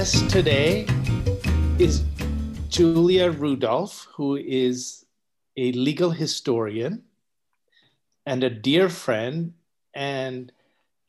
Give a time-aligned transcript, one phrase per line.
[0.00, 0.86] guest today
[1.78, 2.02] is
[2.70, 5.04] Julia Rudolph, who is
[5.58, 7.02] a legal historian
[8.24, 9.52] and a dear friend.
[9.92, 10.52] And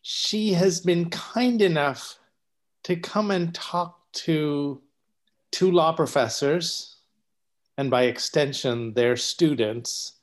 [0.02, 2.18] she has been kind enough
[2.84, 4.82] to come and talk to
[5.54, 6.98] two law professors,
[7.78, 10.20] and by extension, their students,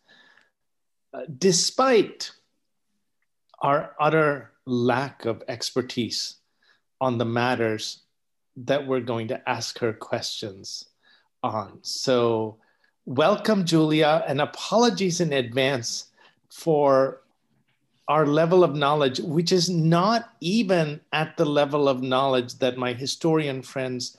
[1.14, 2.32] uh, despite
[3.62, 6.35] our utter lack of expertise
[7.00, 8.03] on the matters
[8.64, 10.86] that we're going to ask her questions
[11.43, 11.79] on.
[11.82, 12.58] So,
[13.07, 16.07] welcome, Julia, and apologies in advance
[16.50, 17.22] for
[18.08, 22.93] our level of knowledge, which is not even at the level of knowledge that my
[22.94, 24.17] historian friends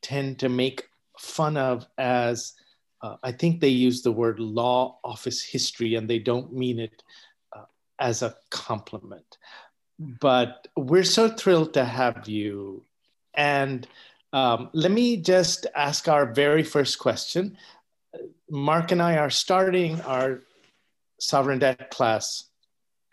[0.00, 2.54] tend to make fun of as
[3.02, 7.02] uh, I think they use the word law office history and they don't mean it
[7.52, 7.64] uh,
[7.98, 9.38] as a compliment.
[9.98, 12.84] But we're so thrilled to have you.
[13.34, 13.86] And
[14.32, 17.56] um, let me just ask our very first question.
[18.50, 20.40] Mark and I are starting our
[21.18, 22.44] sovereign debt class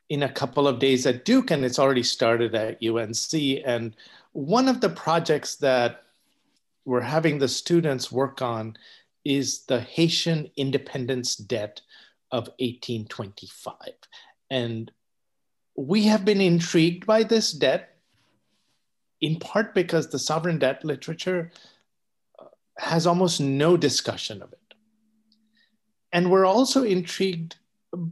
[0.10, 3.62] in a couple of days at Duke, and it's already started at UNC.
[3.66, 3.96] And
[4.32, 6.04] one of the projects that
[6.86, 8.76] we're having the students work on
[9.24, 11.82] is the Haitian independence debt
[12.32, 13.76] of 1825.
[14.50, 14.92] And
[15.76, 17.89] we have been intrigued by this debt
[19.22, 21.52] in part because the sovereign debt literature
[22.40, 22.46] uh,
[22.78, 24.74] has almost no discussion of it.
[26.12, 27.56] And we're also intrigued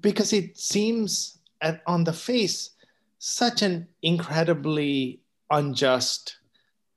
[0.01, 2.71] because it seems at, on the face
[3.19, 6.37] such an incredibly unjust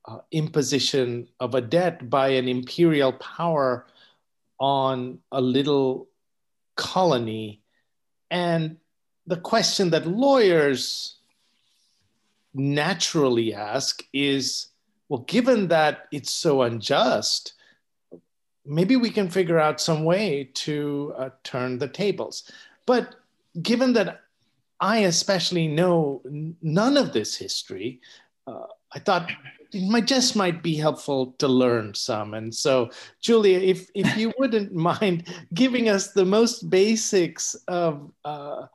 [0.05, 3.87] uh, imposition of a debt by an imperial power
[4.59, 6.07] on a little
[6.75, 7.61] colony.
[8.29, 8.77] And
[9.25, 11.17] the question that lawyers
[12.53, 14.67] naturally ask is
[15.09, 17.53] well, given that it's so unjust,
[18.65, 22.49] maybe we can figure out some way to uh, turn the tables.
[22.85, 23.15] But
[23.61, 24.21] given that
[24.81, 26.23] I especially know
[26.61, 28.01] none of this history.
[28.47, 29.31] Uh, I thought
[29.71, 32.33] it might just might be helpful to learn some.
[32.33, 32.89] And so,
[33.21, 38.65] Julia, if if you wouldn't mind giving us the most basics of uh,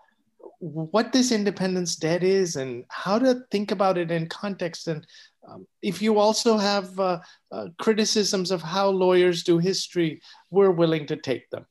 [0.66, 5.06] what this independence debt is and how to think about it in context, and
[5.48, 7.20] um, if you also have uh,
[7.52, 11.66] uh criticisms of how lawyers do history, we're willing to take them.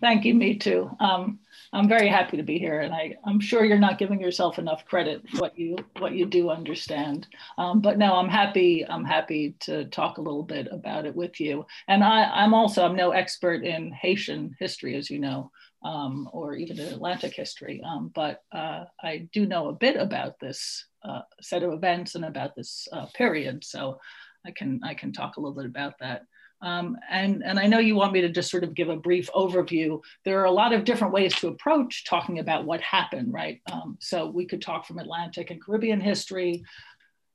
[0.02, 0.34] Thank you.
[0.36, 1.02] Mitu.
[1.02, 1.40] Um,
[1.74, 4.86] I'm very happy to be here, and I, I'm sure you're not giving yourself enough
[4.86, 7.28] credit for what you what you do understand.
[7.58, 8.86] Um, but no, I'm happy.
[8.88, 11.66] I'm happy to talk a little bit about it with you.
[11.90, 15.52] And I, I'm also I'm no expert in Haitian history, as you know,
[15.86, 17.82] um, or even in Atlantic history.
[17.86, 22.26] Um, but uh, I do know a bit about this uh, set of events and
[22.26, 24.00] about this uh, period, so
[24.46, 26.24] I can I can talk a little bit about that.
[26.62, 29.30] Um, and, and I know you want me to just sort of give a brief
[29.36, 30.02] overview.
[30.24, 33.62] There are a lot of different ways to approach talking about what happened, right?
[33.72, 36.64] Um, so we could talk from Atlantic and Caribbean history,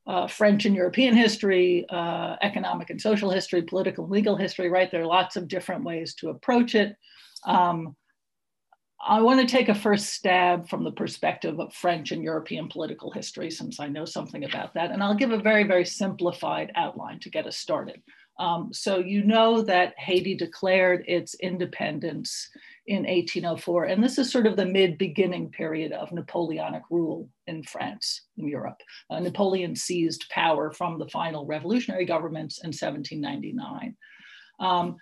[0.05, 4.91] uh, French and European history, uh, economic and social history, political and legal history, right?
[4.91, 6.97] There are lots of different ways to approach it.
[7.45, 7.95] Um,
[9.03, 13.11] I want to take a first stab from the perspective of French and European political
[13.11, 14.91] history, since I know something about that.
[14.91, 18.01] And I'll give a very, very simplified outline to get us started.
[18.39, 22.49] Um, so you know that Haiti declared its independence
[22.87, 28.23] in 1804, and this is sort of the mid-beginning period of Napoleonic rule in France,
[28.37, 28.81] in Europe.
[29.09, 33.95] Uh, Napoleon seized power from the final revolutionary governments in 1799.
[34.59, 34.97] Um,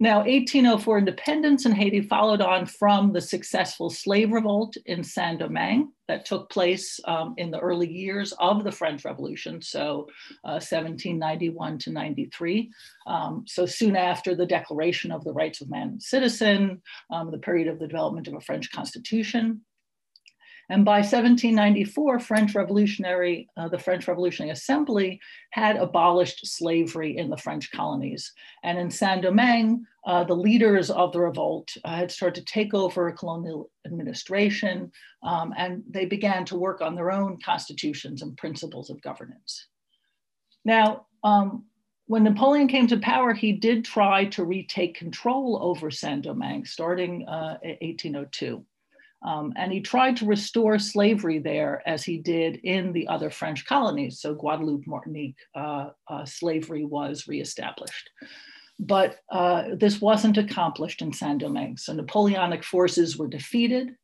[0.00, 5.92] now, 1804 independence in Haiti followed on from the successful slave revolt in Saint Domingue
[6.08, 10.08] that took place um, in the early years of the French Revolution, so
[10.44, 12.70] uh, 1791 to 93.
[13.06, 17.38] Um, so soon after the Declaration of the Rights of Man and Citizen, um, the
[17.38, 19.60] period of the development of a French Constitution,
[20.72, 25.20] and by 1794, French Revolutionary, uh, the French Revolutionary Assembly
[25.50, 28.32] had abolished slavery in the French colonies.
[28.62, 33.06] And in Saint-Domingue, uh, the leaders of the revolt uh, had started to take over
[33.06, 34.90] a colonial administration,
[35.22, 39.66] um, and they began to work on their own constitutions and principles of governance.
[40.64, 41.66] Now, um,
[42.06, 47.58] when Napoleon came to power, he did try to retake control over Saint-Domingue starting uh,
[47.62, 48.64] 1802.
[49.24, 53.64] Um, and he tried to restore slavery there as he did in the other French
[53.66, 54.20] colonies.
[54.20, 58.10] So Guadeloupe, Martinique, uh, uh, slavery was reestablished.
[58.78, 61.76] But uh, this wasn't accomplished in Saint-Domingue.
[61.76, 63.94] So Napoleonic forces were defeated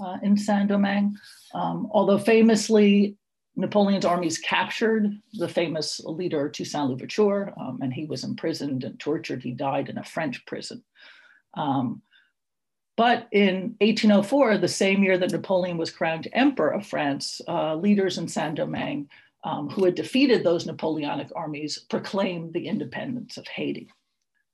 [0.00, 1.14] uh, in Saint-Domingue,
[1.54, 3.16] um, although famously
[3.56, 9.42] Napoleon's armies captured the famous leader Toussaint Louverture, um, and he was imprisoned and tortured.
[9.42, 10.82] He died in a French prison.
[11.54, 12.02] Um,
[12.96, 18.18] but in 1804, the same year that Napoleon was crowned Emperor of France, uh, leaders
[18.18, 19.08] in Saint Domingue
[19.44, 23.88] um, who had defeated those Napoleonic armies proclaimed the independence of Haiti.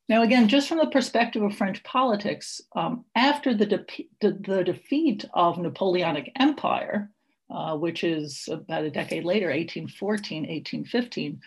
[0.09, 5.25] Now, again, just from the perspective of French politics, um, after the, de- the, defeat
[5.35, 7.11] of Napoleonic Empire,
[7.49, 11.41] uh, which is about a decade later, 1814, 1815,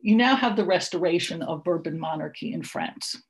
[0.00, 3.22] you now have the restoration of Bourbon monarchy in France.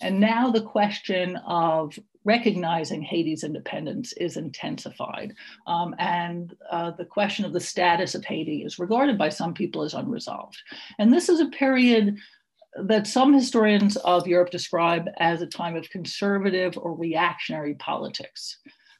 [0.00, 5.34] And now the question of recognizing Haiti's independence is intensified.
[5.66, 9.82] Um, and uh, the question of the status of Haiti is regarded by some people
[9.82, 10.58] as unresolved.
[10.98, 12.18] And this is a period
[12.84, 18.58] that some historians of Europe describe as a time of conservative or reactionary politics.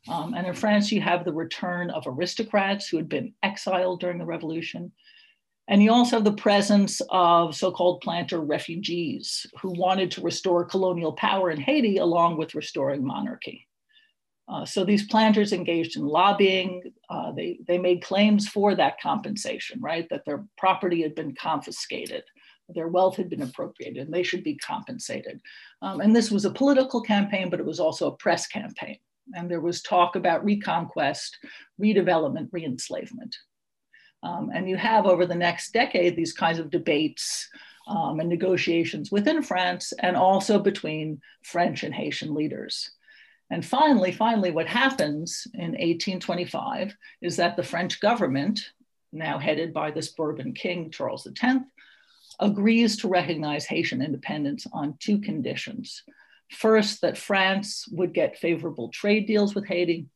[0.09, 4.19] Um, and in France, you have the return of aristocrats who had been exiled during
[4.19, 4.93] the revolution.
[5.69, 10.65] And you also have the presence of so called planter refugees who wanted to restore
[10.65, 13.69] colonial power in Haiti along with restoring monarchy.
[14.49, 16.82] Uh, so these planters engaged in lobbying.
[17.11, 20.09] Uh, they, they made claims for that compensation, right?
[20.09, 22.25] That their property had been confiscated,
[22.70, 25.38] their wealth had been appropriated, and they should be compensated.
[25.82, 28.97] Um, and this was a political campaign, but it was also a press campaign.
[29.35, 31.37] And there was talk about reconquest,
[31.79, 33.37] redevelopment, reenslavement.
[34.23, 37.49] Um, and you have over the next decade these kinds of debates
[37.87, 42.91] um, and negotiations within France and also between French and Haitian leaders.
[43.50, 48.61] And finally, finally, what happens in 1825 is that the French government,
[49.12, 51.59] now headed by this Bourbon king, Charles X,
[52.41, 56.03] agrees to recognize Haitian independence on two conditions.
[56.50, 60.06] First, that France would get favorable trade deals with Haiti,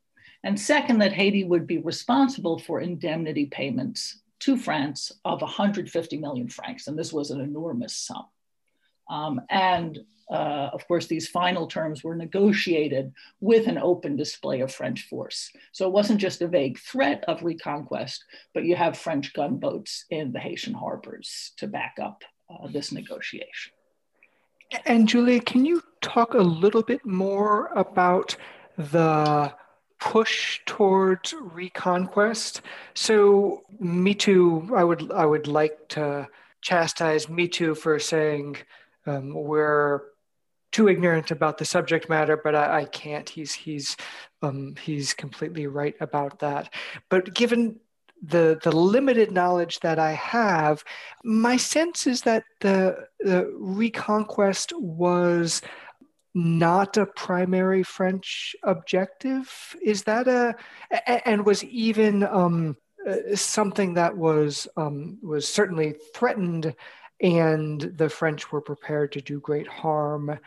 [0.44, 6.48] and second, that Haiti would be responsible for indemnity payments to France of 150 million
[6.48, 6.88] francs.
[6.88, 8.26] And this was an enormous sum.
[9.08, 10.00] Um, and
[10.30, 15.50] uh, of course, these final terms were negotiated with an open display of French force.
[15.72, 18.24] So it wasn't just a vague threat of reconquest,
[18.54, 23.72] but you have French gunboats in the Haitian harbors to back up uh, this negotiation.
[24.86, 28.34] And Julia, can you talk a little bit more about
[28.78, 29.52] the
[30.02, 32.60] push towards reconquest.
[32.94, 36.28] So Mitu, I would I would like to
[36.60, 38.56] chastise Mitu for saying
[39.06, 40.02] um, we're
[40.72, 43.28] too ignorant about the subject matter, but I, I can't.
[43.28, 43.96] He's he's
[44.42, 46.74] um, he's completely right about that.
[47.08, 47.78] But given
[48.22, 50.82] the the limited knowledge that I have,
[51.22, 55.62] my sense is that the, the reconquest was
[56.34, 59.76] not a primary French objective?
[59.82, 60.54] Is that a
[61.26, 62.76] and was even um,
[63.08, 66.74] uh, something that was um, was certainly threatened,
[67.20, 70.38] and the French were prepared to do great harm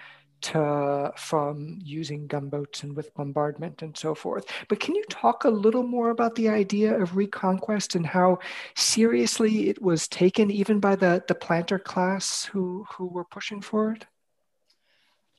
[0.42, 4.46] to from using gunboats and with bombardment and so forth.
[4.68, 8.40] But can you talk a little more about the idea of reconquest and how
[8.76, 13.92] seriously it was taken, even by the the planter class who who were pushing for
[13.94, 14.06] it?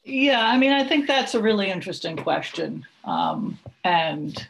[0.08, 4.47] Yeah, I mean, I think that's a really interesting question, um, and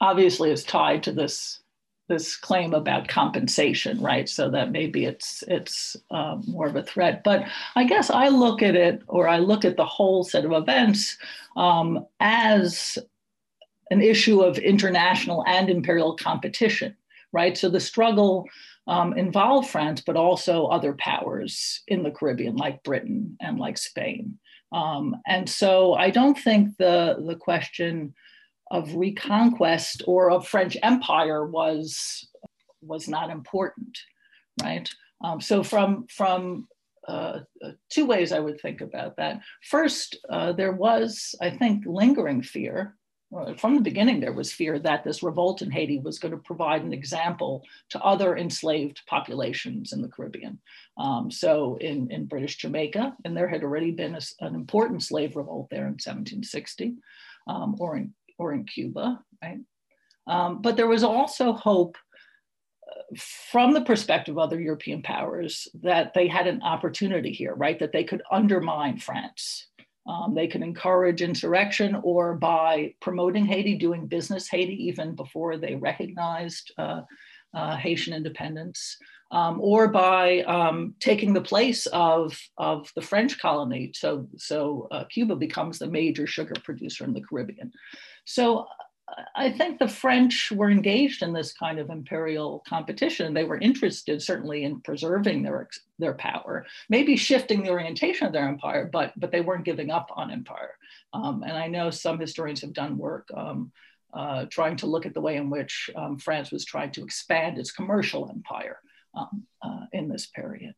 [0.00, 1.58] obviously is tied to this
[2.06, 4.28] this claim about compensation, right?
[4.28, 7.24] So that maybe it's it's um, more of a threat.
[7.24, 10.52] But I guess I look at it, or I look at the whole set of
[10.52, 11.18] events
[11.56, 12.96] um, as
[13.90, 16.96] an issue of international and imperial competition,
[17.32, 17.58] right?
[17.58, 18.46] So the struggle
[18.86, 24.38] um, involved France, but also other powers in the Caribbean, like Britain and like Spain.
[24.72, 28.14] Um, and so I don't think the, the question
[28.70, 32.28] of reconquest or of French empire was,
[32.80, 33.98] was not important,
[34.62, 34.88] right?
[35.24, 36.68] Um, so from, from
[37.08, 39.40] uh, uh, two ways I would think about that.
[39.64, 42.96] First, uh, there was, I think, lingering fear
[43.56, 46.82] from the beginning, there was fear that this revolt in Haiti was going to provide
[46.82, 50.58] an example to other enslaved populations in the Caribbean.
[50.98, 55.36] Um, so in, in British Jamaica, and there had already been a, an important slave
[55.36, 56.96] revolt there in 1760,
[57.46, 59.60] um, or, in, or in Cuba, right?
[60.26, 61.96] Um, but there was also hope
[62.88, 67.78] uh, from the perspective of other European powers that they had an opportunity here, right?
[67.78, 69.68] That they could undermine France
[70.06, 75.74] um, they can encourage insurrection or by promoting Haiti, doing business Haiti even before they
[75.76, 77.02] recognized uh,
[77.54, 78.96] uh, Haitian independence,
[79.32, 83.92] um, or by um, taking the place of, of the French colony.
[83.94, 87.72] So, so uh, Cuba becomes the major sugar producer in the Caribbean.
[88.24, 88.66] So
[89.34, 93.34] I think the French were engaged in this kind of imperial competition.
[93.34, 98.48] They were interested, certainly, in preserving their their power, maybe shifting the orientation of their
[98.48, 100.76] empire, but but they weren't giving up on empire.
[101.12, 103.72] Um, and I know some historians have done work um,
[104.12, 107.58] uh, trying to look at the way in which um, France was trying to expand
[107.58, 108.78] its commercial empire
[109.14, 110.74] um, uh, in this period.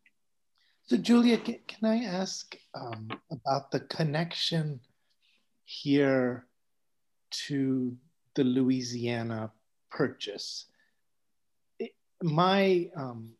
[0.84, 4.80] So, Julia, can, can I ask um, about the connection
[5.64, 6.46] here
[7.46, 7.96] to
[8.34, 9.50] the Louisiana
[9.90, 10.66] Purchase?
[11.78, 13.32] It, my um,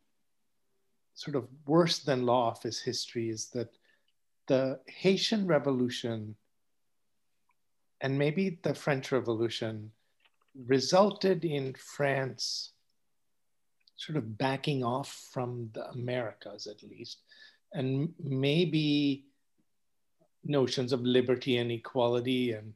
[1.15, 3.71] sort of worse than law office history is that
[4.49, 6.37] the Haitian Revolution
[8.01, 9.93] and maybe the French Revolution
[10.67, 12.73] resulted in France
[13.97, 17.19] sort of backing off from the Americas at least,
[17.73, 19.25] and maybe
[20.45, 22.75] notions of liberty and equality and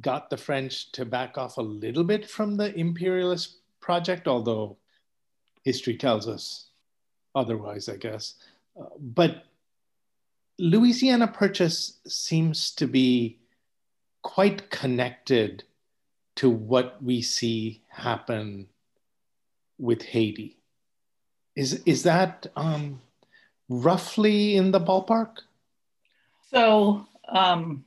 [0.00, 4.76] got the French to back off a little bit from the imperialist project, although
[5.64, 6.66] history tells us
[7.34, 8.34] otherwise, I guess.
[8.78, 9.44] Uh, but
[10.58, 13.38] Louisiana Purchase seems to be
[14.22, 15.64] quite connected
[16.36, 18.68] to what we see happen
[19.78, 20.58] with Haiti.
[21.56, 23.00] Is, is that um,
[23.68, 25.38] roughly in the ballpark?
[26.50, 27.84] So, um,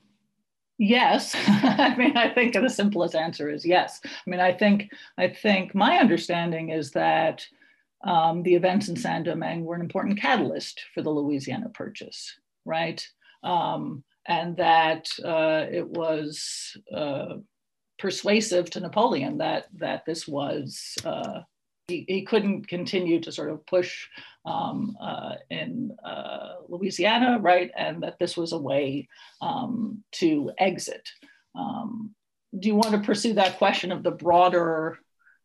[0.78, 1.36] yes.
[1.48, 4.02] I mean, I think the simplest answer is yes.
[4.06, 7.46] I mean, I think I think my understanding is that
[8.04, 13.06] um, the events in Saint Domingue were an important catalyst for the Louisiana Purchase, right?
[13.44, 17.36] Um, and that uh, it was uh,
[17.98, 21.42] persuasive to Napoleon that that this was uh,
[21.88, 24.08] he, couldn't continue to sort of push
[24.46, 27.72] um, uh, in uh, Louisiana, right?
[27.78, 29.08] And that this was a way
[29.42, 31.10] um, to exit.
[31.56, 32.16] Um,
[32.58, 35.00] do you want to pursue that question of the broader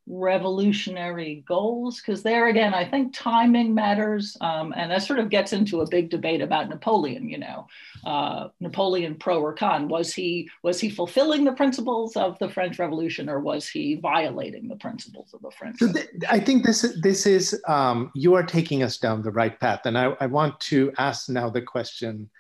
[0.09, 2.01] revolutionary goals?
[2.01, 5.89] Because there again i think timing matters um, and that sort of gets into a
[5.89, 7.67] big debate about napoleon you know.
[8.05, 12.79] Uh, napoleon pro or con was he was he fulfilling the principles of the french
[12.79, 16.97] revolution or was he violating the principles of the french so th- i think this
[17.03, 20.59] this is um, you are taking us down the right path and I, I want
[20.73, 22.31] to ask now the question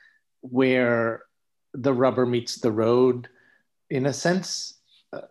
[0.41, 1.23] where
[1.75, 3.29] the rubber meets the road
[3.91, 4.75] in a sense
[5.13, 5.23] uh,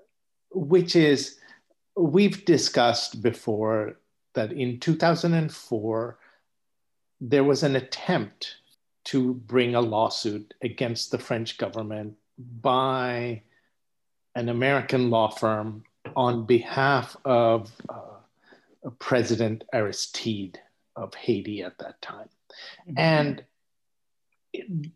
[0.52, 1.38] which is
[1.98, 3.98] we've discussed before
[4.34, 6.18] that in 2004,
[7.20, 8.58] there was an attempt
[9.06, 12.16] to bring a lawsuit against the French government
[12.62, 13.42] by
[14.36, 15.84] an American law firm
[16.16, 20.60] on behalf of uh, President Aristide
[20.96, 22.30] of Haiti at that time.
[22.88, 22.94] Mm-hmm.
[22.98, 23.44] And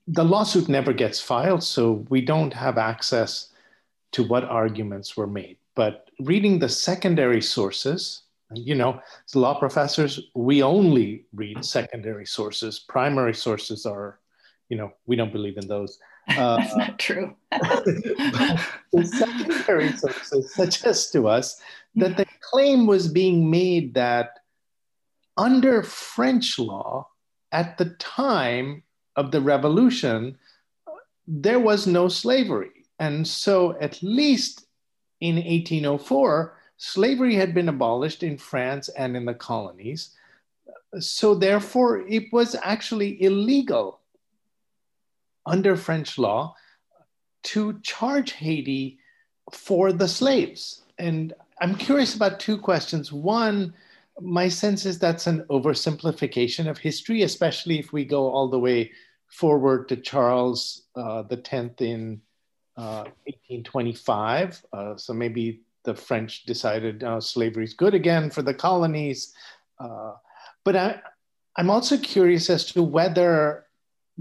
[0.08, 3.50] the lawsuit never gets filed, so we don't have access
[4.12, 5.58] to what arguments were made.
[5.76, 8.24] But reading the secondary sources,
[8.54, 12.80] you know, as law professors, we only read secondary sources.
[12.80, 14.20] Primary sources are,
[14.70, 16.00] you know, we don't believe in those.
[16.38, 17.36] Uh, That's not true.
[17.52, 21.60] the secondary sources suggest to us
[21.96, 24.38] that the claim was being made that
[25.36, 27.08] under French law
[27.52, 28.84] at the time
[29.16, 30.38] of the revolution,
[31.28, 32.86] there was no slavery.
[33.00, 34.68] And so, at least
[35.22, 40.16] in 1804, slavery had been abolished in France and in the colonies.
[41.00, 44.02] So, therefore, it was actually illegal
[45.46, 46.56] under French law
[47.44, 49.00] to charge Haiti
[49.52, 50.84] for the slaves.
[50.98, 53.12] And I'm curious about two questions.
[53.12, 53.74] One,
[54.20, 58.92] my sense is that's an oversimplification of history, especially if we go all the way
[59.28, 62.22] forward to Charles uh, the Tenth in
[62.82, 64.66] 1825.
[64.72, 69.34] Uh, uh, so maybe the French decided uh, slavery is good again for the colonies.
[70.64, 71.02] But I,
[71.56, 73.66] I'm also curious as to whether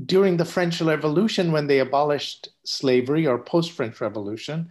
[0.06, 4.70] during the French Revolution, when they abolished slavery or post French Revolution,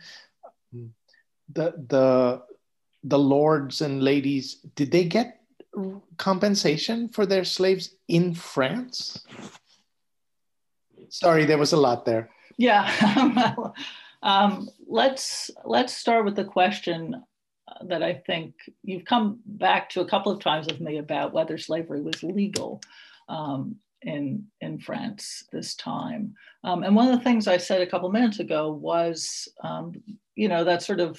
[1.54, 2.42] the, the,
[3.04, 5.42] the lords and ladies, did they get
[6.18, 9.24] compensation for their slaves in France?
[11.10, 12.30] Sorry, there was a lot there.
[12.60, 13.72] Yeah.
[14.22, 17.24] um, let's let's start with the question
[17.88, 21.58] that I think you've come back to a couple of times with me about whether
[21.58, 22.82] slavery was legal
[23.30, 26.34] um, in in France this time.
[26.66, 29.94] Um, and one of the things I said a couple of minutes ago was, um,
[30.36, 31.18] you know, that sort of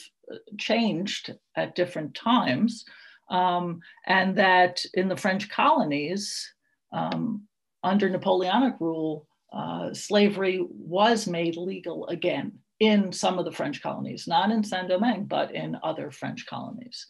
[0.59, 2.85] changed at different times,
[3.31, 6.53] um, and that in the French colonies
[6.93, 7.47] um,
[7.83, 14.27] under Napoleonic rule, uh, slavery was made legal again in some of the French colonies,
[14.27, 17.07] not in Saint Domingue, but in other French colonies.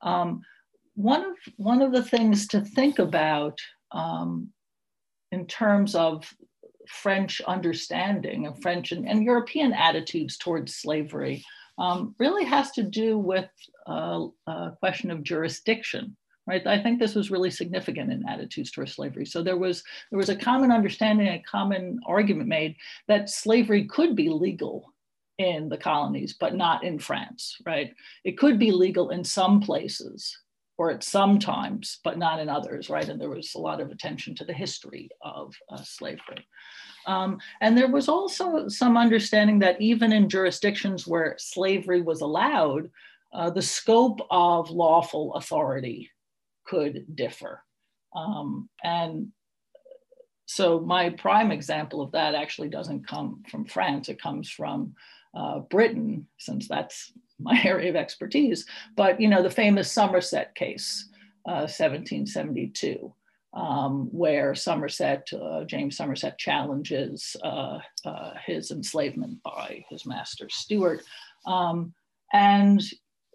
[0.00, 0.42] Um,
[0.94, 3.58] one of one of the things to think about
[3.92, 4.48] um,
[5.30, 6.32] in terms of
[6.88, 11.44] French understanding of French and, and European attitudes towards slavery
[11.78, 13.48] um, really has to do with
[13.88, 16.66] uh, a question of jurisdiction right?
[16.66, 19.26] I think this was really significant in attitudes towards slavery.
[19.26, 22.76] So there was there was a common understanding a common argument made
[23.08, 24.92] that slavery could be legal
[25.38, 27.92] in the colonies but not in france right?
[28.24, 30.38] It could be legal in some places
[30.78, 33.08] or at some times but not in others right?
[33.08, 36.46] And there was a lot of attention to the history of uh, slavery.
[37.06, 42.90] Um, and there was also some understanding that even in jurisdictions where slavery was allowed,
[43.32, 46.10] uh, the scope of lawful authority
[46.64, 47.62] could differ.
[48.14, 49.28] Um, and
[50.46, 54.94] so my prime example of that actually doesn't come from France, it comes from
[55.34, 58.66] uh, Britain, since that's my area of expertise.
[58.96, 61.08] But you know, the famous Somerset case,
[61.46, 63.12] uh, 1772
[63.54, 71.02] um, where Somerset, uh, James Somerset challenges uh, uh, his enslavement by his master Stuart.
[71.46, 71.92] Um,
[72.32, 72.82] and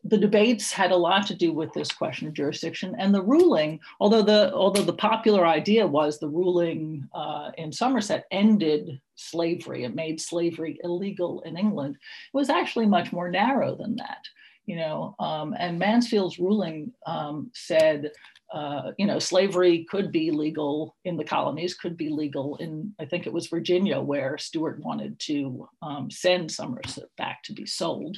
[0.09, 3.79] the debates had a lot to do with this question of jurisdiction and the ruling,
[3.99, 9.95] although the, although the popular idea was the ruling uh, in Somerset ended slavery, it
[9.95, 14.23] made slavery illegal in England, it was actually much more narrow than that
[14.65, 18.11] you know, um, and Mansfield's ruling um, said
[18.53, 23.05] uh, you know, slavery could be legal in the colonies, could be legal in, I
[23.05, 28.17] think it was Virginia, where Stuart wanted to um, send Somerset back to be sold.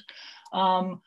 [0.53, 1.01] Um,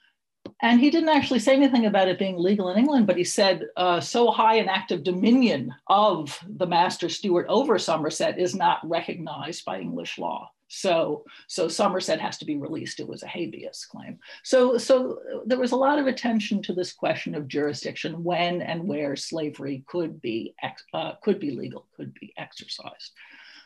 [0.60, 3.66] and he didn't actually say anything about it being legal in England, but he said,
[3.76, 8.78] uh, so high an act of dominion of the master Stuart over Somerset is not
[8.88, 10.50] recognized by English law.
[10.68, 12.98] So, so Somerset has to be released.
[12.98, 14.18] It was a habeas claim.
[14.42, 18.84] So, so there was a lot of attention to this question of jurisdiction, when and
[18.84, 20.54] where slavery could be
[20.94, 23.12] uh, could be legal, could be exercised.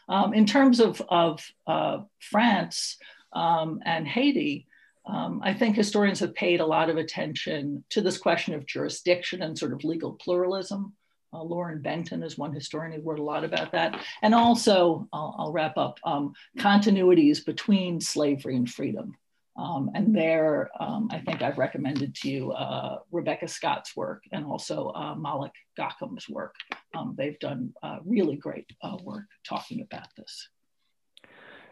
[0.09, 2.97] Um, in terms of of uh, France
[3.33, 4.67] um, and Haiti,
[5.07, 9.43] um, I think historians have paid a lot of attention to this question of jurisdiction
[9.43, 10.95] and sort of legal pluralism.
[11.33, 14.01] Uh, Lauren Benton is one historian who wrote a lot about that.
[14.23, 19.17] And also, I'll, I'll wrap up, um, continuities between slavery and freedom.
[19.59, 24.45] Um, and there, um, I think I've recommended to you uh, Rebecca Scott's work and
[24.45, 26.55] also uh, Malick Ghachem's work.
[26.95, 30.49] Um, they've done uh, really great uh, work talking about this.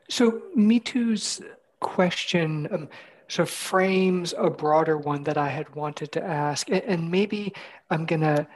[0.09, 1.43] So Mitu's
[1.81, 2.89] question um,
[3.39, 6.69] of frames a broader one that I had wanted to ask.
[6.71, 7.53] And maybe
[7.91, 8.47] I'm going to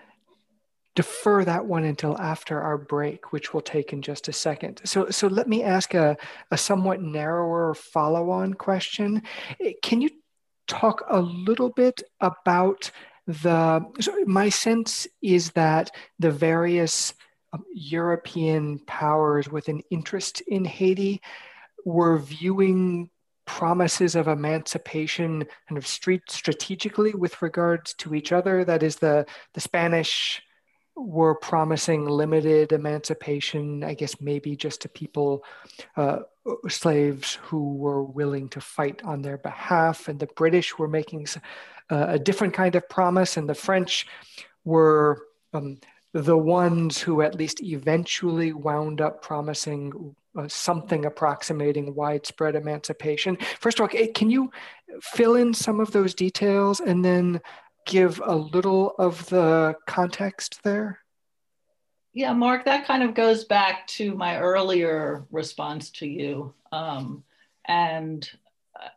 [0.94, 4.81] defer that one until after our break, which we'll take in just a second.
[4.85, 6.16] So, so let me ask a,
[6.50, 9.22] a somewhat narrower follow on question.
[9.83, 10.11] Can you
[10.66, 12.90] talk a little bit about
[13.26, 17.14] the, so my sense is that the various
[17.52, 21.22] um, European powers with an interest in Haiti
[21.85, 23.09] were viewing
[23.48, 28.62] promises of emancipation kind of street strategically with regards to each other.
[28.62, 30.42] That is the, the Spanish
[30.94, 35.44] were promising limited emancipation, I guess maybe just to people,
[35.96, 36.20] uh,
[36.68, 40.08] slaves who were willing to fight on their behalf.
[40.08, 41.26] And the British were making
[41.90, 44.06] uh, a different kind of promise, and the French
[44.64, 45.78] were um,
[46.12, 50.14] the ones who at least eventually wound up promising
[50.46, 53.37] something approximating widespread emancipation.
[53.59, 54.51] First of all, can you
[55.01, 57.40] fill in some of those details and then
[57.87, 61.01] give a little of the context there?
[62.12, 66.55] Yeah, Mark, that kind of goes back to my earlier response to you.
[66.72, 67.22] Um,
[67.66, 68.47] and uh,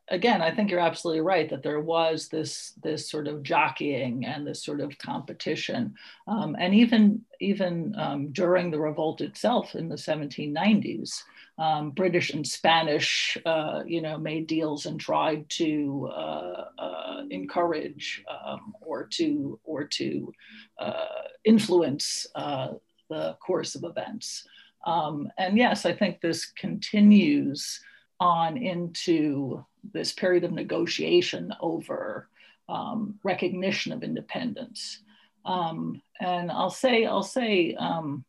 [0.08, 4.46] again, I think you're absolutely right that there was this this sort of jockeying and
[4.46, 5.96] this sort of competition,
[6.28, 11.24] um, and even even um, during the revolt itself in the 1790s,
[11.58, 18.24] um, British and Spanish, uh, you know, made deals and tried to uh, uh, encourage
[18.46, 20.34] um, or to or to
[20.80, 21.06] uh,
[21.44, 22.70] influence uh,
[23.10, 24.48] the course of events.
[24.86, 27.80] Um, and yes, I think this continues
[28.22, 32.30] on into this period of negotiation over
[32.70, 35.00] um, recognition of independence.
[35.44, 38.24] Um, and I'll say, I'll say um,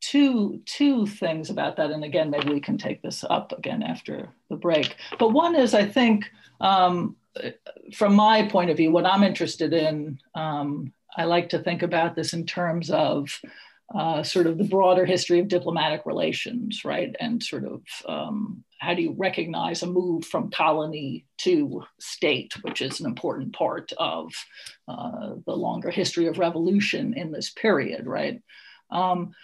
[0.00, 4.28] two two things about that and again maybe we can take this up again after
[4.50, 6.28] the break but one is i think
[6.60, 7.14] um,
[7.94, 12.16] from my point of view what i'm interested in um, i like to think about
[12.16, 13.40] this in terms of
[13.94, 18.94] uh, sort of the broader history of diplomatic relations right and sort of um, how
[18.94, 24.32] do you recognize a move from colony to state, which is an important part of
[24.88, 28.42] uh, the longer history of revolution in this period, right?
[28.90, 29.34] Um,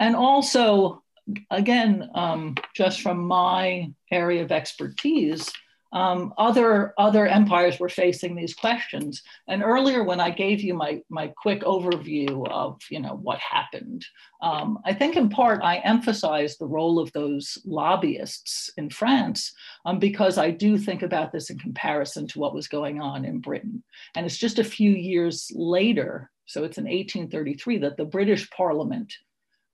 [0.00, 1.04] and also,
[1.48, 5.48] again, um, just from my area of expertise,
[5.92, 9.22] um, other other empires were facing these questions.
[9.46, 14.04] And earlier, when I gave you my my quick overview of you know what happened,
[14.42, 19.52] um, I think in part I emphasized the role of those lobbyists in France
[19.84, 23.40] um, because I do think about this in comparison to what was going on in
[23.40, 23.82] Britain.
[24.14, 29.12] And it's just a few years later, so it's in 1833 that the British Parliament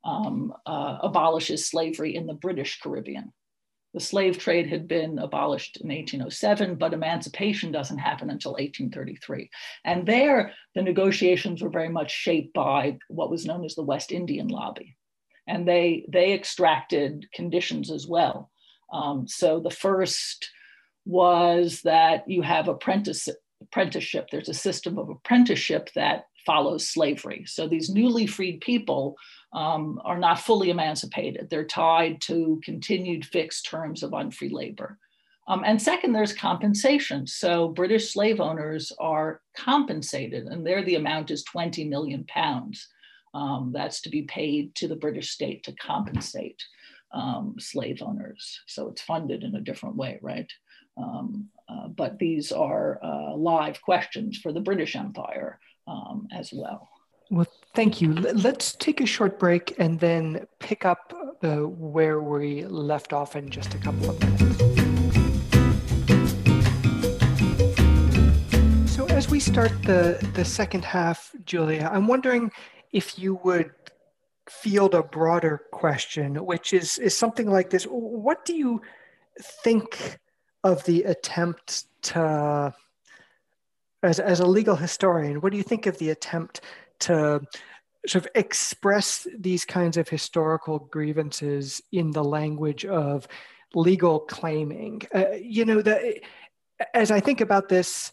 [0.04, 3.32] um, uh, abolishes slavery in the British Caribbean.
[3.94, 9.48] The slave trade had been abolished in 1807, but emancipation doesn't happen until 1833.
[9.84, 14.10] And there, the negotiations were very much shaped by what was known as the West
[14.10, 14.96] Indian lobby.
[15.46, 18.50] And they, they extracted conditions as well.
[18.92, 20.50] Um, so the first
[21.06, 23.28] was that you have apprentice,
[23.62, 24.26] apprenticeship.
[24.30, 27.44] There's a system of apprenticeship that follows slavery.
[27.46, 29.16] So these newly freed people
[29.52, 31.48] um, are not fully emancipated.
[31.48, 34.98] They're tied to continued fixed terms of unfree labor.
[35.46, 37.26] Um, and second, there's compensation.
[37.26, 42.88] So British slave owners are compensated, and there the amount is 20 million pounds.
[43.34, 46.62] Um, that's to be paid to the British state to compensate
[47.12, 48.60] um, slave owners.
[48.66, 50.50] So it's funded in a different way, right?
[50.96, 56.88] Um, uh, but these are uh, live questions for the British Empire um, as well.
[57.30, 58.12] Well, thank you.
[58.12, 63.48] Let's take a short break and then pick up uh, where we left off in
[63.48, 64.54] just a couple of minutes.
[68.94, 72.52] So, as we start the, the second half, Julia, I'm wondering
[72.92, 73.72] if you would
[74.48, 78.82] field a broader question, which is, is something like this What do you
[79.40, 80.18] think
[80.62, 82.74] of the attempt to,
[84.04, 86.60] as, as a legal historian, what do you think of the attempt
[87.00, 87.40] to
[88.06, 93.26] sort of express these kinds of historical grievances in the language of
[93.74, 95.02] legal claiming.
[95.14, 96.20] Uh, you know, the,
[96.92, 98.12] as I think about this,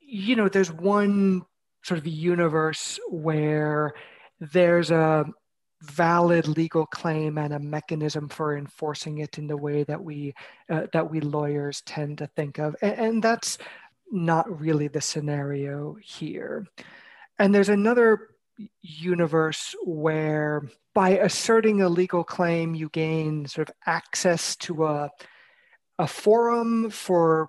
[0.00, 1.42] you know, there's one
[1.82, 3.92] sort of universe where
[4.40, 5.24] there's a
[5.82, 10.32] valid legal claim and a mechanism for enforcing it in the way that we
[10.70, 13.58] uh, that we lawyers tend to think of, and, and that's
[14.12, 16.66] not really the scenario here.
[17.38, 18.28] And there's another
[18.82, 25.10] universe where by asserting a legal claim, you gain sort of access to a,
[25.98, 27.48] a forum for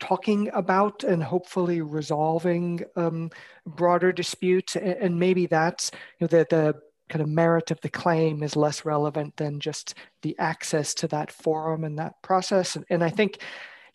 [0.00, 3.30] talking about and hopefully resolving um,
[3.66, 4.76] broader disputes.
[4.76, 6.74] And maybe that's you know, the, the
[7.08, 11.30] kind of merit of the claim is less relevant than just the access to that
[11.30, 12.76] forum and that process.
[12.76, 13.40] And, and I think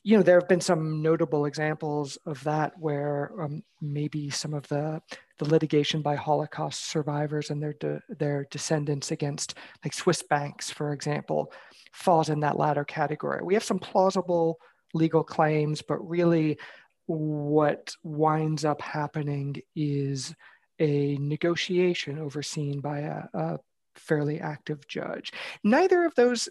[0.04, 4.68] you know, there have been some notable examples of that where um, maybe some of
[4.68, 5.02] the,
[5.38, 10.94] the litigation by Holocaust survivors and their, de- their descendants against like Swiss banks, for
[10.94, 11.52] example,
[11.92, 13.42] falls in that latter category.
[13.44, 14.60] We have some plausible
[14.94, 16.58] legal claims, but really
[17.06, 20.34] what winds up happening is
[20.80, 23.60] a negotiation overseen by a, a
[23.96, 25.34] fairly active judge.
[25.64, 26.48] Neither of those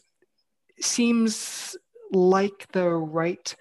[0.81, 1.77] seems
[2.13, 3.55] like the right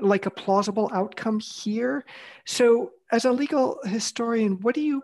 [0.00, 2.04] like a plausible outcome here.
[2.46, 5.02] So, as a legal historian, what do you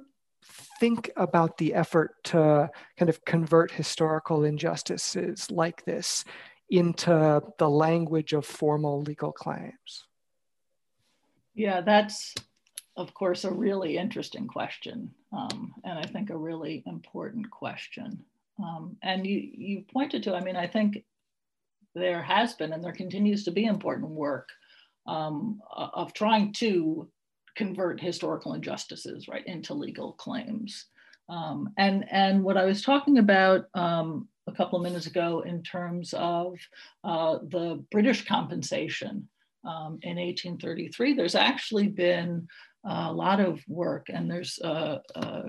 [0.78, 6.24] think about the effort to kind of convert historical injustices like this
[6.70, 10.04] into the language of formal legal claims?
[11.54, 12.34] Yeah, that's,
[12.96, 18.24] of course, a really interesting question, um, and I think a really important question.
[18.62, 21.04] Um, and you, you pointed to, I mean, I think
[21.96, 24.50] there has been and there continues to be important work
[25.06, 27.08] um, of trying to
[27.56, 30.86] convert historical injustices right into legal claims.
[31.28, 35.62] Um, and, and what I was talking about um, a couple of minutes ago in
[35.62, 36.58] terms of
[37.02, 39.28] uh, the British compensation
[39.64, 42.46] um, in 1833, there's actually been
[42.84, 45.44] a lot of work and there's a, a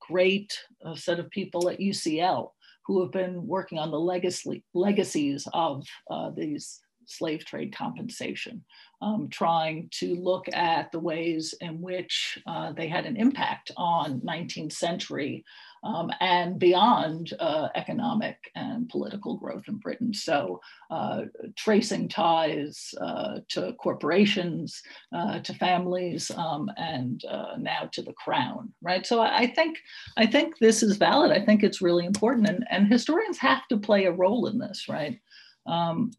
[0.00, 0.56] great
[0.86, 2.50] uh, set of people at UCL
[2.88, 8.64] who have been working on the legacy, legacies of uh, these slave trade compensation,
[9.02, 14.20] um, trying to look at the ways in which uh, they had an impact on
[14.20, 15.44] 19th century
[15.82, 20.12] um, and beyond uh, economic and political growth in Britain.
[20.12, 20.60] So,
[20.90, 21.22] uh,
[21.56, 24.82] tracing ties uh, to corporations,
[25.14, 29.06] uh, to families, um, and uh, now to the crown, right?
[29.06, 29.78] So, I, I, think
[30.16, 31.30] I think this is valid.
[31.30, 34.88] I think it's really important, and, and historians have to play a role in this,
[34.88, 35.18] right?
[35.66, 36.10] Um,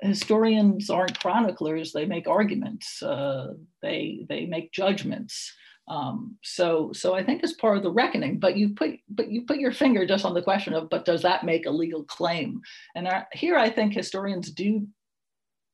[0.00, 3.02] historians aren't chroniclers; they make arguments.
[3.02, 5.52] Uh, they they make judgments.
[5.88, 8.38] Um, so so I think it's part of the reckoning.
[8.38, 11.22] But you put but you put your finger just on the question of but does
[11.22, 12.60] that make a legal claim?
[12.94, 14.86] And here I think historians do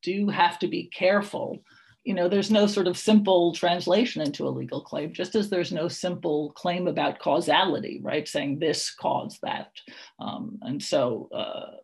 [0.02, 1.62] do have to be careful.
[2.04, 5.70] You know, there's no sort of simple translation into a legal claim, just as there's
[5.70, 8.26] no simple claim about causality, right?
[8.26, 9.70] Saying this caused that.
[10.18, 11.76] Um, and so uh,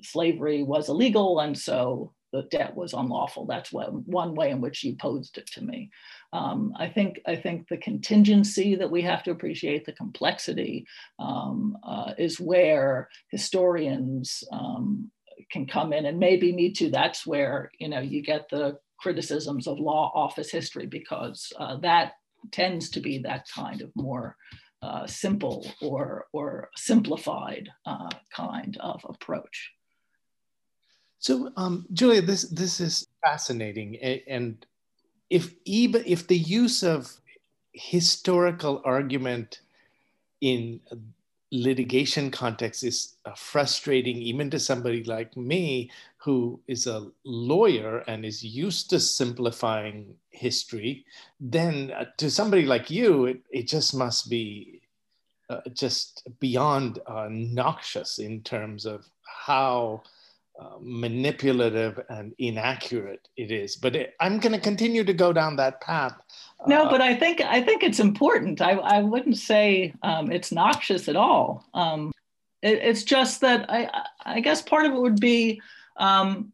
[0.00, 3.46] slavery was illegal, and so the debt was unlawful.
[3.46, 5.92] That's one, one way in which you posed it to me.
[6.32, 10.84] Um, I think I think the contingency that we have to appreciate, the complexity,
[11.20, 15.12] um, uh, is where historians um,
[15.52, 16.90] can come in, and maybe Mitu.
[16.90, 22.14] That's where you know you get the criticisms of law office history because uh, that
[22.50, 24.36] tends to be that kind of more
[24.82, 29.70] uh, simple or or simplified uh, kind of approach.
[31.24, 33.96] So, um, Julia, this this is fascinating,
[34.28, 34.66] and
[35.30, 37.10] if even if the use of
[37.72, 39.62] historical argument
[40.42, 40.80] in
[41.50, 48.26] litigation context is uh, frustrating even to somebody like me who is a lawyer and
[48.26, 51.06] is used to simplifying history
[51.40, 54.82] then uh, to somebody like you it, it just must be
[55.50, 59.06] uh, just beyond uh, noxious in terms of
[59.46, 60.02] how
[60.60, 63.76] uh, manipulative and inaccurate it is.
[63.76, 66.14] But it, i'm going to continue to go down that path
[66.66, 68.60] no uh, but i think i think it's important.
[68.60, 71.66] I, I wouldn't say um, it's noxious at all.
[71.74, 72.12] Um,
[72.62, 73.90] it, it's just that i
[74.24, 75.60] i guess part of it would be
[75.96, 76.52] um,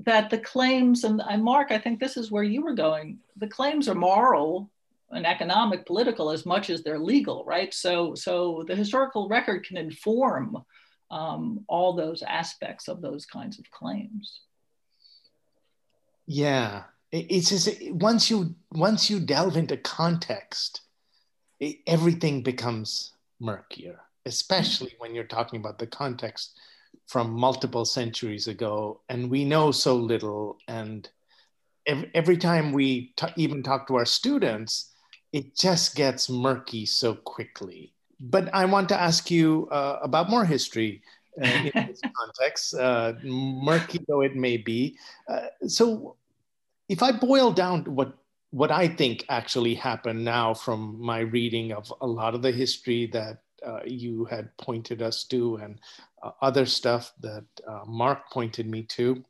[0.00, 3.48] that the claims and, and mark i think this is where you were going the
[3.48, 4.70] claims are moral
[5.12, 7.72] and economic political as much as they're legal right?
[7.74, 10.56] So so the historical record can inform
[11.10, 14.40] um, all those aspects of those kinds of claims.
[16.26, 20.82] Yeah, it's just once you once you delve into context,
[21.58, 26.56] it, everything becomes murkier, especially when you're talking about the context
[27.08, 30.58] from multiple centuries ago, and we know so little.
[30.68, 31.08] And
[31.86, 34.92] every, every time we t- even talk to our students,
[35.32, 40.44] it just gets murky so quickly but I want to ask you uh, about more
[40.44, 41.02] history
[41.40, 44.98] uh, in this context, uh, murky though it may be.
[45.28, 46.16] Uh, so,
[46.88, 48.16] if I boil down what
[48.50, 53.06] what I think actually happened now from my reading of a lot of the history
[53.12, 55.78] that uh, you had pointed us to and
[56.22, 57.44] uh, other stuff that
[57.86, 59.24] Mark pointed me to,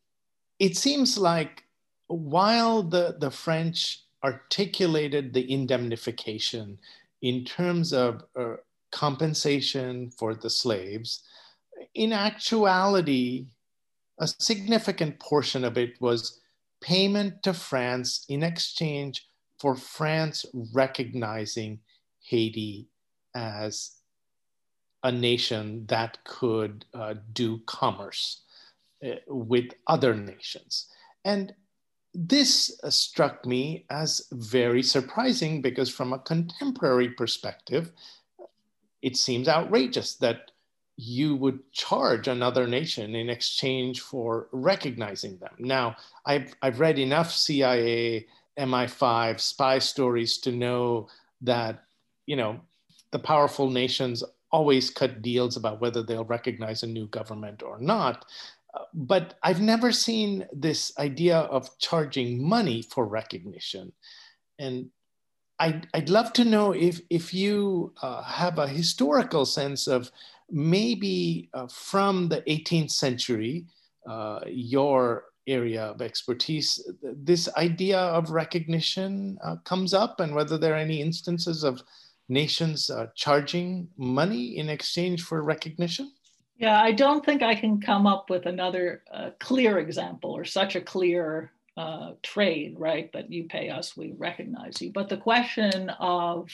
[0.59, 1.64] it seems like
[2.07, 6.79] while the, the French articulated the indemnification
[7.22, 8.57] in terms of uh,
[8.90, 11.22] compensation for the slaves.
[11.94, 13.46] In actuality,
[14.18, 16.40] a significant portion of it was
[16.81, 19.26] payment to France in exchange
[19.59, 21.81] for France recognizing
[22.20, 22.88] Haiti
[23.35, 23.92] as
[25.03, 28.42] a nation that could uh, do commerce
[29.05, 30.87] uh, with other nations.
[31.24, 31.55] And
[32.12, 37.92] this uh, struck me as very surprising because, from a contemporary perspective,
[39.03, 40.51] it seems outrageous that
[40.97, 45.55] you would charge another nation in exchange for recognizing them.
[45.59, 48.27] Now, I've, I've read enough CIA,
[48.59, 51.09] MI5 spy stories to know
[51.41, 51.85] that,
[52.27, 52.61] you know,
[53.13, 58.27] the powerful nations always cut deals about whether they'll recognize a new government or not.
[58.75, 63.93] Uh, but I've never seen this idea of charging money for recognition.
[64.59, 64.91] And
[65.61, 70.11] I'd, I'd love to know if, if you uh, have a historical sense of
[70.51, 73.66] maybe uh, from the 18th century,
[74.09, 80.73] uh, your area of expertise, this idea of recognition uh, comes up and whether there
[80.73, 81.83] are any instances of
[82.31, 86.11] nations uh, charging money in exchange for recognition?
[86.57, 90.77] Yeah, I don't think I can come up with another uh, clear example or such
[90.77, 93.11] a clear uh, trade, right?
[93.12, 94.93] That you pay us, we recognize you.
[94.93, 96.51] But the question of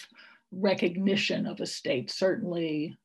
[0.52, 2.96] recognition of a state certainly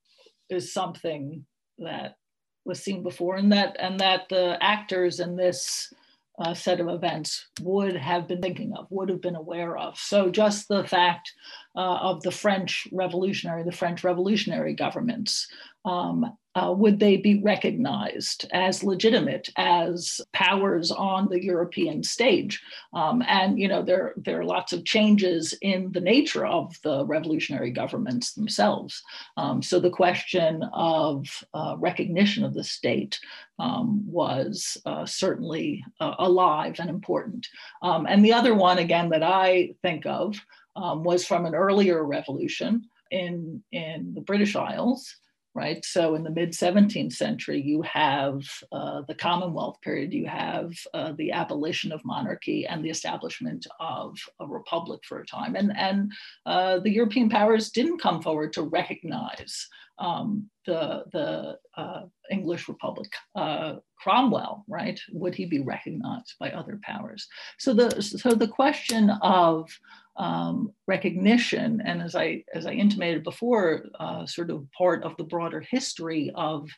[0.49, 1.45] is something
[1.79, 2.17] that
[2.63, 5.91] was seen before, and that and that the actors in this
[6.37, 9.97] uh, set of events would have been thinking of, would have been aware of.
[9.97, 11.33] So just the fact
[11.75, 15.47] uh, of the French Revolutionary, the French revolutionary governments
[15.85, 22.61] um, uh, would they be recognized as legitimate as powers on the European stage?
[22.93, 27.05] Um, and you know there there are lots of changes in the nature of the
[27.05, 29.01] revolutionary governments themselves.
[29.37, 33.19] Um, so the question of uh, recognition of the state
[33.57, 37.47] um, was uh, certainly uh, alive and important.
[37.81, 40.35] Um, and the other one again that I think of
[40.75, 45.15] um, was from an earlier revolution in in the British Isles
[45.53, 45.83] right?
[45.83, 51.13] So in the mid 17th century, you have uh, the Commonwealth period, you have uh,
[51.17, 55.55] the abolition of monarchy and the establishment of a republic for a time.
[55.55, 56.11] And, and
[56.45, 59.67] uh, the European powers didn't come forward to recognize
[59.99, 63.11] um, the, the uh, English Republic.
[63.35, 64.99] Uh, Cromwell, right?
[65.11, 67.27] Would he be recognized by other powers?
[67.59, 69.69] So the, so the question of
[70.17, 75.23] um, recognition, and as I as I intimated before, uh, sort of part of the
[75.23, 76.69] broader history of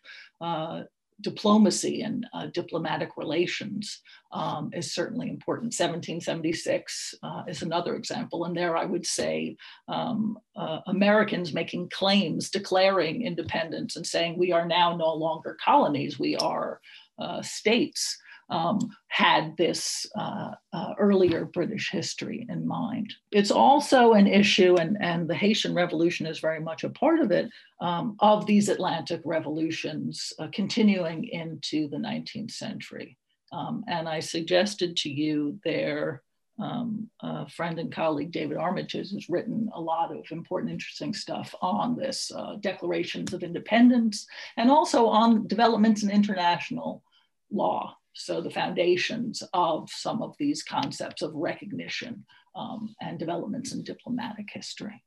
[0.42, 0.84] uh,
[1.22, 5.66] diplomacy and uh, diplomatic relations um, is certainly important.
[5.66, 9.56] 1776 uh, is another example, and there I would say
[9.88, 16.20] um, uh, Americans making claims, declaring independence, and saying we are now no longer colonies,
[16.20, 16.80] we are
[17.20, 18.18] uh, states
[18.50, 23.14] um, had this uh, uh, earlier British history in mind.
[23.32, 27.32] It's also an issue, and, and the Haitian Revolution is very much a part of
[27.32, 27.50] it,
[27.82, 33.18] um, of these Atlantic revolutions uh, continuing into the 19th century.
[33.52, 36.24] Um, and I suggested to you their
[36.60, 37.10] um,
[37.50, 42.32] friend and colleague David Armitage has written a lot of important, interesting stuff on this
[42.36, 44.28] uh, declarations of independence
[44.58, 47.04] and also on developments in international
[47.52, 53.84] law so the foundations of some of these concepts of recognition um, and developments in
[53.84, 55.04] diplomatic history.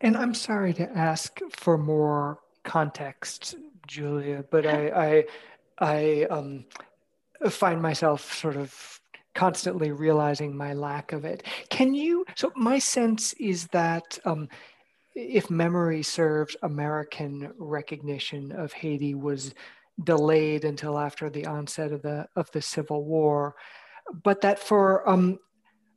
[0.00, 4.88] And I'm sorry to ask for more context, Julia, but I,
[5.80, 6.64] I, I um,
[7.50, 9.00] find myself sort of
[9.34, 11.44] constantly realizing my lack of it.
[11.70, 12.24] Can you?
[12.36, 14.18] So my sense is that.
[14.24, 14.48] Um,
[15.20, 19.52] if memory serves, American recognition of Haiti was
[20.04, 23.54] delayed until after the onset of the of the Civil War,
[24.22, 25.38] but that for um,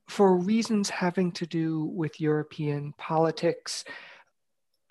[0.08, 3.86] for reasons having to do with European politics,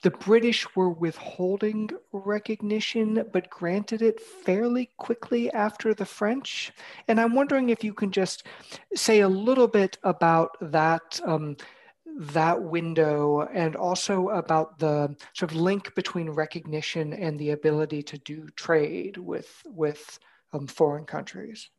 [0.03, 6.73] the British were withholding recognition, but granted it fairly quickly after the French.
[7.07, 8.47] And I'm wondering if you can just
[8.95, 11.21] say a little bit about that.
[11.25, 11.57] Um,
[12.21, 18.19] that window and also about the sort of link between recognition and the ability to
[18.19, 20.19] do trade with with
[20.53, 21.71] um, foreign countries?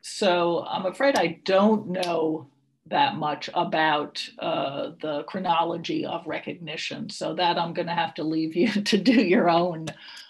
[0.00, 2.48] So i'm afraid i don't know
[2.86, 7.08] that much about uh, the chronology of recognition.
[7.10, 9.86] So that i'm going to have to leave you to do your own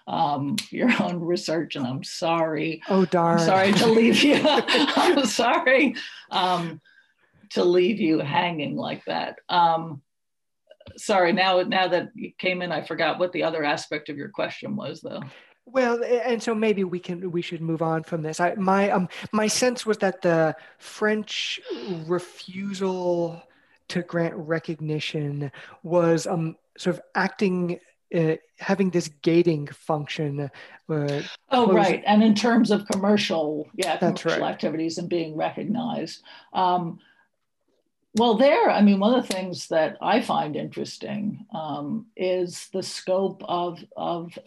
[0.07, 2.83] um, your own research and i'm sorry.
[2.89, 3.39] Oh darn.
[3.39, 4.41] I'm sorry to leave you.
[4.43, 5.97] I'm sorry.
[6.31, 6.81] Um,
[7.53, 9.39] to leave you hanging like that.
[9.49, 10.03] Um,
[10.97, 14.29] sorry, now now that you came in, I forgot what the other aspect of your
[14.29, 15.23] question was, though.
[15.65, 18.41] Well, and so maybe we can we should move on from this.
[18.41, 21.61] I my um my sense was that the French
[22.07, 23.43] refusal
[23.89, 27.79] to grant recognition was um sort of acting
[28.15, 30.51] uh, having this gating function.
[30.89, 32.03] Uh, oh, right.
[32.07, 34.53] And in terms of commercial, yeah, commercial right.
[34.53, 36.23] activities and being recognized.
[36.53, 36.99] Um,
[38.15, 42.83] well, there, I mean, one of the things that I find interesting um, is the
[42.83, 44.39] scope of, of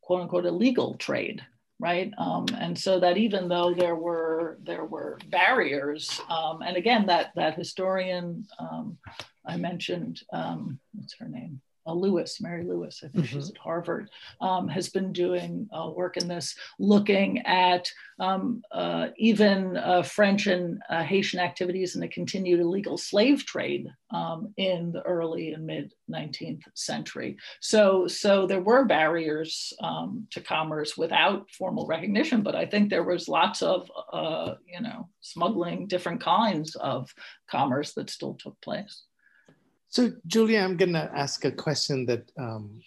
[0.00, 1.42] quote unquote illegal trade,
[1.78, 2.10] right?
[2.16, 7.32] Um, and so that even though there were there were barriers, um, and again, that
[7.36, 8.96] that historian um,
[9.46, 11.60] I mentioned, um, what's her name?
[11.86, 13.36] Uh, Lewis, Mary Lewis, I think mm-hmm.
[13.38, 17.90] she's at Harvard, um, has been doing uh, work in this, looking at
[18.20, 23.88] um, uh, even uh, French and uh, Haitian activities in the continued illegal slave trade
[24.12, 27.36] um, in the early and mid 19th century.
[27.60, 33.04] So, so there were barriers um, to commerce without formal recognition, but I think there
[33.04, 37.12] was lots of, uh, you know, smuggling different kinds of
[37.50, 39.04] commerce that still took place.
[39.92, 42.80] So, Julia, I'm going to ask a question that um,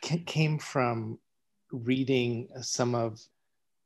[0.00, 1.18] came from
[1.72, 3.20] reading some of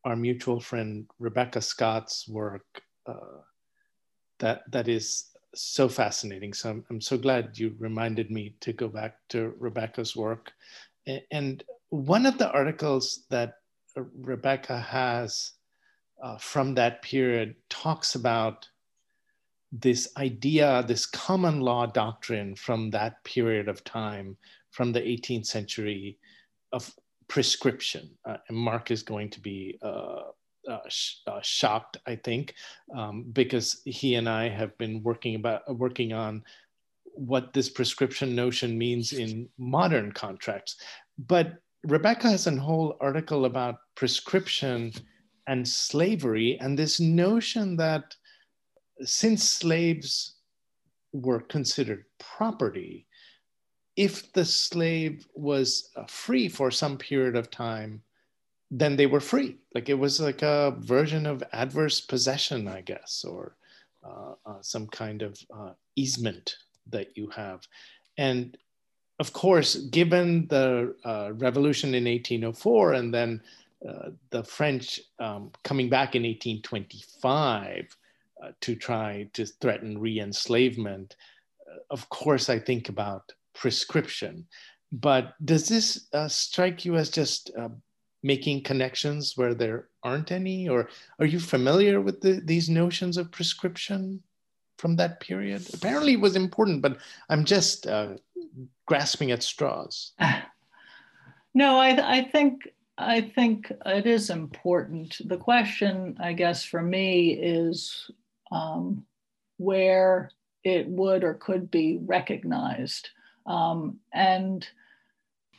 [0.05, 2.83] our mutual friend Rebecca Scott's work.
[3.07, 3.41] Uh,
[4.41, 6.53] that that is so fascinating.
[6.53, 10.53] So I'm, I'm so glad you reminded me to go back to Rebecca's work.
[11.31, 13.55] And one of the articles that
[13.97, 15.53] Rebecca has
[16.23, 18.69] uh, from that period talks about
[19.73, 24.37] this idea, this common law doctrine from that period of time,
[24.71, 26.19] from the 18th century,
[26.73, 26.95] of
[27.29, 28.11] prescription.
[28.27, 30.21] Uh, and Mark is going to be uh,
[30.69, 32.55] uh, sh- uh, shocked, I think,
[32.95, 36.45] um, because he and I have been working about working on
[37.15, 40.77] what this prescription notion means in modern contracts.
[41.27, 41.55] But
[41.85, 44.93] Rebecca has a whole article about prescription
[45.47, 48.15] and slavery and this notion that
[49.05, 50.35] since slaves
[51.13, 53.07] were considered property,
[53.97, 58.03] if the slave was uh, free for some period of time,
[58.71, 59.59] then they were free.
[59.75, 63.57] Like it was like a version of adverse possession, I guess, or
[64.03, 66.57] uh, uh, some kind of uh, easement
[66.91, 67.69] that you have.
[68.17, 68.57] And
[69.19, 73.43] of course, given the uh, revolution in 1804 and then
[73.87, 77.97] uh, the French um, coming back in 1825
[78.61, 81.17] to try to threaten re enslavement,
[81.91, 84.47] of course, I think about prescription.
[84.91, 87.71] But does this uh, strike you as just uh,
[88.23, 90.69] making connections where there aren't any?
[90.69, 90.89] Or
[91.19, 94.23] are you familiar with the, these notions of prescription
[94.79, 95.67] from that period?
[95.73, 96.99] Apparently, it was important, but
[97.31, 98.15] I'm just uh,
[98.87, 100.13] grasping at straws.
[101.55, 102.67] No, I, I think
[102.97, 105.21] I think it is important.
[105.29, 108.11] The question, I guess, for me is
[108.53, 109.05] um,
[109.57, 110.31] where
[110.65, 113.11] it would or could be recognized.
[113.47, 114.67] Um, and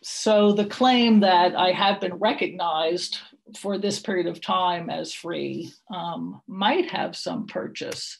[0.01, 3.19] so the claim that I have been recognized
[3.57, 8.19] for this period of time as free um, might have some purchase,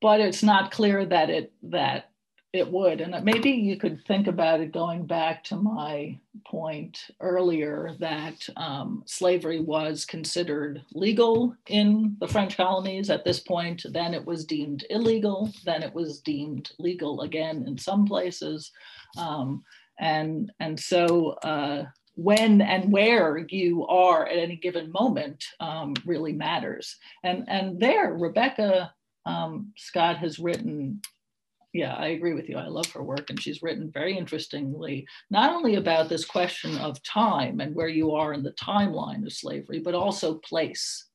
[0.00, 2.11] but it's not clear that it that
[2.52, 3.00] it would.
[3.00, 9.02] And maybe you could think about it going back to my point earlier that um,
[9.06, 13.86] slavery was considered legal in the French colonies at this point.
[13.90, 15.50] Then it was deemed illegal.
[15.64, 18.70] Then it was deemed legal again in some places.
[19.16, 19.64] Um,
[19.98, 21.84] and, and so uh,
[22.16, 26.96] when and where you are at any given moment um, really matters.
[27.24, 28.92] And, and there, Rebecca
[29.24, 31.00] um, Scott has written
[31.72, 32.58] yeah, I agree with you.
[32.58, 37.02] I love her work, and she's written very interestingly, not only about this question of
[37.02, 41.06] time and where you are in the timeline of slavery, but also place.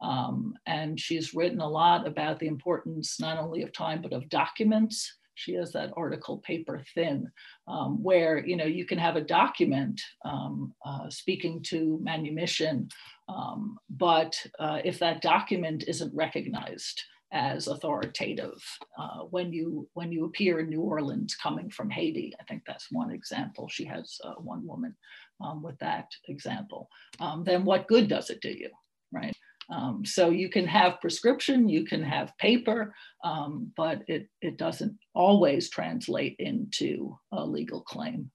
[0.00, 4.30] Um, and she's written a lot about the importance not only of time, but of
[4.30, 5.18] documents.
[5.34, 7.30] She has that article, Paper Thin,
[7.68, 12.88] um, where you know you can have a document um, uh, speaking to manumission,
[13.28, 18.60] um, but uh, if that document isn't recognized, as authoritative
[18.98, 22.32] uh, when you when you appear in New Orleans coming from Haiti.
[22.40, 23.68] I think that's one example.
[23.68, 24.96] She has uh, one woman
[25.40, 26.88] um, with that example.
[27.20, 28.70] Um, then what good does it do you,
[29.12, 29.34] right?
[29.70, 34.96] Um, so you can have prescription, you can have paper, um, but it it doesn't
[35.14, 38.30] always translate into a legal claim.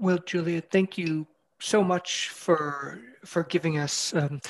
[0.00, 1.26] Well, Julia, thank you
[1.60, 4.40] so much for for giving us um,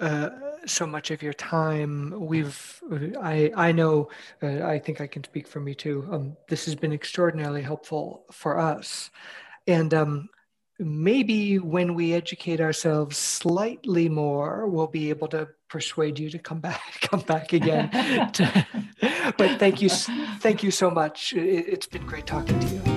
[0.00, 0.30] uh,
[0.66, 2.14] so much of your time.
[2.18, 2.82] We've,
[3.20, 4.08] I, I know,
[4.42, 6.12] uh, I think I can speak for Mitu.
[6.12, 9.10] Um, this has been extraordinarily helpful for us,
[9.66, 10.28] and um,
[10.78, 16.60] maybe when we educate ourselves slightly more, we'll be able to persuade you to come
[16.60, 17.90] back, come back again.
[18.32, 18.66] to,
[19.38, 21.32] but thank you, thank you so much.
[21.32, 22.95] It, it's been great talking to you.